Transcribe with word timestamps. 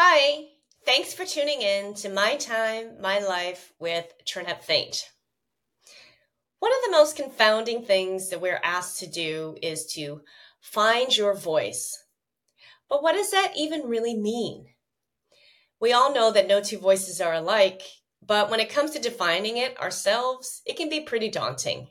Hi, 0.00 0.44
thanks 0.86 1.12
for 1.12 1.24
tuning 1.24 1.60
in 1.60 1.92
to 1.94 2.08
My 2.08 2.36
Time, 2.36 3.00
My 3.00 3.18
Life 3.18 3.72
with 3.80 4.06
Trinette 4.24 4.62
Faint. 4.62 5.10
One 6.60 6.70
of 6.70 6.78
the 6.84 6.92
most 6.92 7.16
confounding 7.16 7.84
things 7.84 8.30
that 8.30 8.40
we're 8.40 8.60
asked 8.62 9.00
to 9.00 9.08
do 9.08 9.56
is 9.60 9.92
to 9.94 10.20
find 10.60 11.16
your 11.16 11.34
voice. 11.34 11.98
But 12.88 13.02
what 13.02 13.14
does 13.14 13.32
that 13.32 13.54
even 13.56 13.88
really 13.88 14.16
mean? 14.16 14.66
We 15.80 15.92
all 15.92 16.14
know 16.14 16.30
that 16.30 16.46
no 16.46 16.60
two 16.60 16.78
voices 16.78 17.20
are 17.20 17.34
alike, 17.34 17.82
but 18.24 18.50
when 18.50 18.60
it 18.60 18.70
comes 18.70 18.92
to 18.92 19.00
defining 19.00 19.56
it 19.56 19.76
ourselves, 19.80 20.62
it 20.64 20.76
can 20.76 20.88
be 20.88 21.00
pretty 21.00 21.28
daunting. 21.28 21.88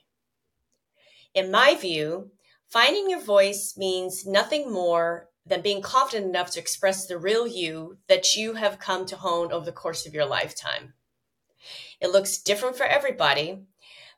In 1.33 1.51
my 1.51 1.75
view, 1.75 2.31
finding 2.69 3.09
your 3.09 3.21
voice 3.21 3.73
means 3.75 4.25
nothing 4.25 4.71
more 4.71 5.27
than 5.48 5.61
being 5.61 5.82
confident 5.82 6.27
enough 6.27 6.52
to 6.52 6.59
express 6.59 7.05
the 7.05 7.18
real 7.18 7.47
you 7.47 7.97
that 8.07 8.36
you 8.36 8.54
have 8.54 8.79
come 8.79 9.05
to 9.05 9.15
hone 9.15 9.51
over 9.51 9.65
the 9.65 9.71
course 9.71 10.05
of 10.05 10.14
your 10.14 10.25
lifetime. 10.25 10.93
It 12.00 12.11
looks 12.11 12.38
different 12.38 12.75
for 12.75 12.86
everybody, 12.86 13.64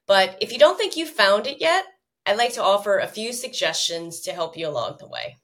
but 0.08 0.38
if 0.42 0.52
you 0.52 0.60
don't 0.60 0.78
think 0.78 0.98
you've 0.98 1.10
found 1.10 1.48
it 1.48 1.62
yet, 1.62 1.86
I'd 2.26 2.38
like 2.38 2.54
to 2.54 2.64
offer 2.64 3.00
a 3.00 3.08
few 3.08 3.34
suggestions 3.34 4.22
to 4.22 4.34
help 4.34 4.58
you 4.58 4.68
along 4.68 4.98
the 5.00 5.08
way. 5.08 5.38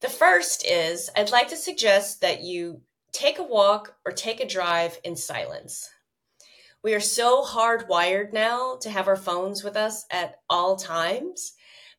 The 0.00 0.08
first 0.08 0.64
is 0.66 1.10
I'd 1.16 1.30
like 1.30 1.48
to 1.48 1.56
suggest 1.56 2.20
that 2.20 2.42
you 2.42 2.82
take 3.12 3.38
a 3.38 3.42
walk 3.42 3.96
or 4.04 4.12
take 4.12 4.40
a 4.40 4.46
drive 4.46 4.98
in 5.04 5.16
silence. 5.16 5.90
We 6.82 6.94
are 6.94 7.00
so 7.00 7.44
hardwired 7.44 8.32
now 8.32 8.78
to 8.82 8.90
have 8.90 9.08
our 9.08 9.16
phones 9.16 9.64
with 9.64 9.76
us 9.76 10.04
at 10.10 10.36
all 10.48 10.76
times, 10.76 11.54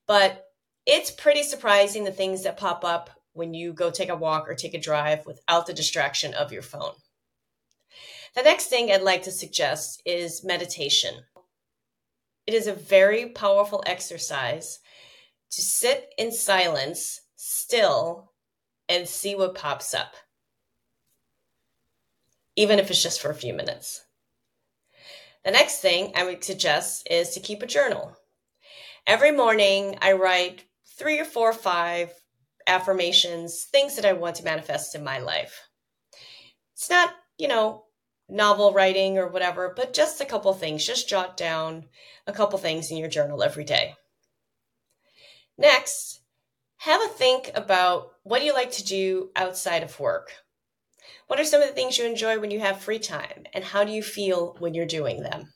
but 0.07 0.45
it's 0.85 1.11
pretty 1.11 1.43
surprising 1.43 2.03
the 2.03 2.11
things 2.11 2.43
that 2.43 2.57
pop 2.57 2.83
up 2.83 3.09
when 3.33 3.53
you 3.53 3.73
go 3.73 3.89
take 3.91 4.09
a 4.09 4.15
walk 4.15 4.49
or 4.49 4.55
take 4.55 4.73
a 4.73 4.79
drive 4.79 5.25
without 5.25 5.65
the 5.65 5.73
distraction 5.73 6.33
of 6.33 6.51
your 6.51 6.61
phone. 6.61 6.93
The 8.35 8.43
next 8.43 8.67
thing 8.67 8.91
I'd 8.91 9.01
like 9.01 9.23
to 9.23 9.31
suggest 9.31 10.01
is 10.05 10.43
meditation. 10.43 11.15
It 12.45 12.53
is 12.53 12.67
a 12.67 12.73
very 12.73 13.29
powerful 13.29 13.83
exercise 13.85 14.79
to 15.51 15.61
sit 15.61 16.13
in 16.17 16.31
silence, 16.31 17.21
still, 17.35 18.31
and 18.87 19.07
see 19.07 19.35
what 19.35 19.55
pops 19.55 19.93
up, 19.93 20.13
even 22.55 22.79
if 22.79 22.89
it's 22.89 23.01
just 23.01 23.21
for 23.21 23.29
a 23.29 23.35
few 23.35 23.53
minutes. 23.53 24.03
The 25.45 25.51
next 25.51 25.79
thing 25.79 26.11
I 26.15 26.23
would 26.23 26.43
suggest 26.43 27.07
is 27.09 27.29
to 27.31 27.39
keep 27.39 27.61
a 27.63 27.67
journal. 27.67 28.15
Every 29.07 29.31
morning, 29.31 29.97
I 30.01 30.13
write 30.13 30.65
three 30.99 31.19
or 31.19 31.25
four 31.25 31.49
or 31.49 31.53
five 31.53 32.11
affirmations, 32.67 33.65
things 33.71 33.95
that 33.95 34.05
I 34.05 34.13
want 34.13 34.35
to 34.35 34.43
manifest 34.43 34.93
in 34.93 35.03
my 35.03 35.17
life. 35.17 35.67
It's 36.73 36.89
not, 36.89 37.13
you 37.37 37.47
know, 37.47 37.85
novel 38.27 38.73
writing 38.73 39.17
or 39.17 39.27
whatever, 39.27 39.73
but 39.75 39.93
just 39.93 40.21
a 40.21 40.25
couple 40.25 40.53
things. 40.53 40.85
Just 40.85 41.09
jot 41.09 41.37
down 41.37 41.85
a 42.27 42.33
couple 42.33 42.59
things 42.59 42.91
in 42.91 42.97
your 42.97 43.09
journal 43.09 43.41
every 43.41 43.63
day. 43.63 43.95
Next, 45.57 46.21
have 46.77 47.01
a 47.01 47.07
think 47.07 47.51
about 47.55 48.11
what 48.23 48.39
do 48.39 48.45
you 48.45 48.53
like 48.53 48.71
to 48.73 48.85
do 48.85 49.31
outside 49.35 49.83
of 49.83 49.99
work? 49.99 50.31
What 51.27 51.39
are 51.39 51.45
some 51.45 51.61
of 51.61 51.67
the 51.67 51.73
things 51.73 51.97
you 51.97 52.05
enjoy 52.05 52.39
when 52.39 52.51
you 52.51 52.59
have 52.59 52.81
free 52.81 52.99
time, 52.99 53.45
and 53.53 53.63
how 53.63 53.83
do 53.83 53.91
you 53.91 54.03
feel 54.03 54.55
when 54.59 54.73
you're 54.73 54.85
doing 54.85 55.21
them? 55.21 55.53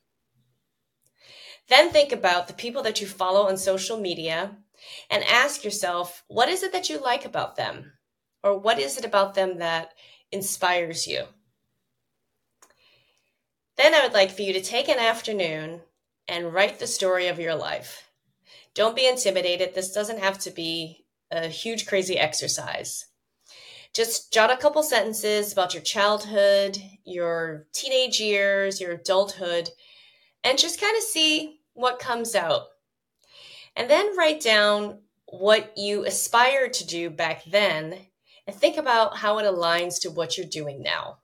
Then 1.69 1.91
think 1.91 2.11
about 2.11 2.47
the 2.47 2.53
people 2.53 2.83
that 2.83 2.99
you 2.99 3.07
follow 3.07 3.47
on 3.47 3.57
social 3.57 3.97
media 3.97 4.57
and 5.09 5.23
ask 5.23 5.63
yourself, 5.63 6.23
what 6.27 6.49
is 6.49 6.63
it 6.63 6.71
that 6.71 6.89
you 6.89 6.99
like 6.99 7.25
about 7.25 7.55
them? 7.55 7.93
Or 8.43 8.57
what 8.57 8.79
is 8.79 8.97
it 8.97 9.05
about 9.05 9.35
them 9.35 9.59
that 9.59 9.93
inspires 10.31 11.07
you? 11.07 11.25
Then 13.77 13.93
I 13.93 14.03
would 14.03 14.13
like 14.13 14.31
for 14.31 14.41
you 14.41 14.53
to 14.53 14.61
take 14.61 14.89
an 14.89 14.99
afternoon 14.99 15.81
and 16.27 16.53
write 16.53 16.79
the 16.79 16.87
story 16.87 17.27
of 17.27 17.39
your 17.39 17.55
life. 17.55 18.09
Don't 18.75 18.95
be 18.95 19.07
intimidated. 19.07 19.73
This 19.73 19.91
doesn't 19.91 20.19
have 20.19 20.39
to 20.39 20.51
be 20.51 21.05
a 21.31 21.47
huge, 21.47 21.85
crazy 21.85 22.17
exercise. 22.17 23.05
Just 23.93 24.33
jot 24.33 24.51
a 24.51 24.57
couple 24.57 24.81
sentences 24.81 25.51
about 25.51 25.73
your 25.73 25.83
childhood, 25.83 26.77
your 27.05 27.67
teenage 27.73 28.19
years, 28.19 28.81
your 28.81 28.93
adulthood, 28.93 29.69
and 30.43 30.57
just 30.57 30.81
kind 30.81 30.97
of 30.97 31.03
see 31.03 31.59
what 31.73 31.99
comes 31.99 32.35
out. 32.35 32.63
And 33.75 33.89
then 33.89 34.17
write 34.17 34.41
down 34.41 34.99
what 35.25 35.77
you 35.77 36.05
aspired 36.05 36.73
to 36.73 36.85
do 36.85 37.09
back 37.09 37.43
then 37.45 37.97
and 38.45 38.55
think 38.55 38.77
about 38.77 39.17
how 39.17 39.39
it 39.39 39.45
aligns 39.45 40.01
to 40.01 40.11
what 40.11 40.37
you're 40.37 40.45
doing 40.45 40.83
now. 40.83 41.17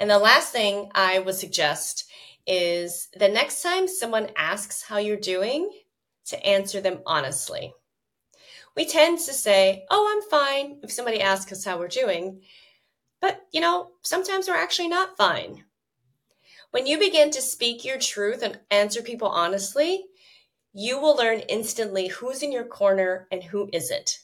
And 0.00 0.10
the 0.10 0.18
last 0.18 0.50
thing 0.50 0.90
I 0.94 1.18
would 1.18 1.34
suggest 1.34 2.10
is 2.46 3.08
the 3.14 3.28
next 3.28 3.62
time 3.62 3.86
someone 3.86 4.30
asks 4.36 4.82
how 4.82 4.96
you're 4.98 5.16
doing, 5.16 5.70
to 6.26 6.46
answer 6.46 6.80
them 6.80 7.00
honestly. 7.06 7.74
We 8.76 8.86
tend 8.86 9.18
to 9.18 9.32
say, 9.32 9.84
Oh, 9.90 10.08
I'm 10.10 10.28
fine, 10.30 10.80
if 10.82 10.90
somebody 10.90 11.20
asks 11.20 11.52
us 11.52 11.64
how 11.64 11.78
we're 11.78 11.88
doing. 11.88 12.40
But, 13.20 13.42
you 13.52 13.60
know, 13.60 13.90
sometimes 14.02 14.48
we're 14.48 14.54
actually 14.54 14.88
not 14.88 15.16
fine. 15.16 15.64
When 16.70 16.86
you 16.86 16.98
begin 16.98 17.30
to 17.32 17.42
speak 17.42 17.84
your 17.84 17.98
truth 17.98 18.42
and 18.42 18.60
answer 18.70 19.02
people 19.02 19.28
honestly, 19.28 20.04
you 20.72 21.00
will 21.00 21.16
learn 21.16 21.40
instantly 21.40 22.08
who's 22.08 22.42
in 22.42 22.52
your 22.52 22.64
corner 22.64 23.26
and 23.30 23.42
who 23.42 23.68
isn't. 23.72 24.20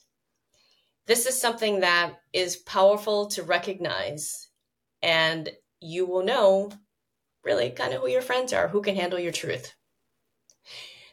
This 1.07 1.27
is 1.27 1.41
something 1.41 1.81
that 1.81 2.15
is 2.33 2.57
powerful 2.57 3.27
to 3.29 3.43
recognize, 3.43 4.49
and 5.03 5.49
you 5.81 6.07
will 6.07 6.25
know 6.25 6.71
really 7.45 7.71
kind 7.71 7.95
of 7.95 8.01
who 8.01 8.09
your 8.09 8.23
friends 8.23 8.53
are, 8.53 8.69
who 8.69 8.83
can 8.83 8.97
handle 8.97 9.19
your 9.19 9.33
truth. 9.33 9.75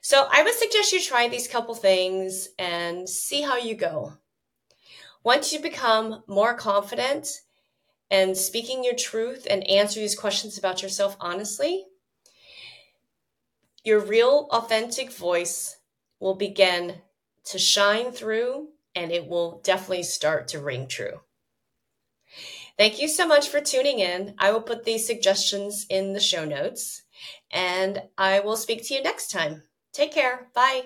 So 0.02 0.28
I 0.30 0.44
would 0.44 0.56
suggest 0.56 0.92
you 0.92 1.00
try 1.00 1.28
these 1.28 1.48
couple 1.48 1.76
things 1.76 2.50
and 2.60 3.08
see 3.08 3.42
how 3.42 3.58
you 3.58 3.76
go. 3.76 4.14
Once 5.24 5.54
you 5.54 5.60
become 5.60 6.24
more 6.28 6.56
confident 6.56 7.30
and 8.12 8.36
speaking 8.36 8.84
your 8.84 8.96
truth 8.96 9.48
and 9.50 9.68
answer 9.70 10.00
these 10.00 10.20
questions 10.20 10.58
about 10.58 10.82
yourself 10.82 11.16
honestly, 11.20 11.86
your 13.84 14.00
real 14.00 14.48
authentic 14.52 15.12
voice 15.12 15.78
will 16.20 16.36
begin 16.36 17.02
to 17.46 17.60
shine 17.60 18.12
through 18.12 18.70
and 18.96 19.12
it 19.12 19.28
will 19.28 19.62
definitely 19.64 20.04
start 20.04 20.48
to 20.50 20.60
ring 20.60 20.88
true. 20.88 21.22
Thank 22.78 23.02
you 23.02 23.08
so 23.08 23.28
much 23.28 23.50
for 23.50 23.62
tuning 23.62 24.00
in. 24.00 24.36
I 24.40 24.52
will 24.52 24.62
put 24.62 24.84
these 24.84 25.06
suggestions 25.06 25.86
in 25.90 26.14
the 26.14 26.20
show 26.20 26.46
notes 26.46 27.04
and 27.52 28.02
I 28.18 28.40
will 28.40 28.58
speak 28.58 28.88
to 28.88 28.94
you 28.94 29.04
next 29.04 29.30
time. 29.32 29.64
Take 29.92 30.12
care. 30.12 30.50
Bye. 30.56 30.86